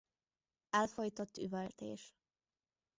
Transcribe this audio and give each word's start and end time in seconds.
Elfojtott 0.69 1.37
üvöltés. 1.37 2.15